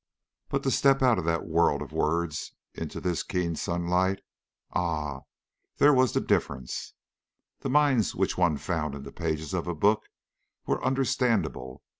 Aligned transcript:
But 0.49 0.63
to 0.63 0.71
step 0.71 1.03
out 1.03 1.19
of 1.19 1.25
that 1.25 1.45
world 1.45 1.83
of 1.83 1.91
words 1.91 2.53
into 2.73 2.99
this 2.99 3.21
keen 3.21 3.55
sunlight 3.55 4.23
ah, 4.73 5.19
there 5.77 5.93
was 5.93 6.13
the 6.13 6.19
difference! 6.19 6.95
The 7.59 7.69
minds 7.69 8.15
which 8.15 8.35
one 8.35 8.57
found 8.57 8.95
in 8.95 9.03
the 9.03 9.11
pages 9.11 9.53
of 9.53 9.67
a 9.67 9.75
book 9.75 10.09
were 10.65 10.83
understandable. 10.83 11.83